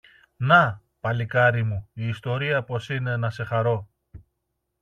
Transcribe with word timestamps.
Να, 0.37 0.81
παλικάρι 0.99 1.63
μου, 1.63 1.89
η 1.93 2.07
ιστορία 2.07 2.63
πώς 2.63 2.89
είναι, 2.89 3.17
να 3.17 3.29
σε 3.29 3.43
χαρώ! 3.43 3.89